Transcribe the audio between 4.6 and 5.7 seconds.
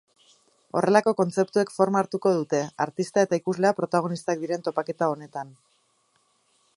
topaketa honetan.